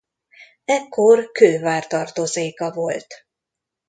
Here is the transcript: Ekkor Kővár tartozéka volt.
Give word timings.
Ekkor 0.65 1.31
Kővár 1.31 1.87
tartozéka 1.87 2.71
volt. 2.71 3.07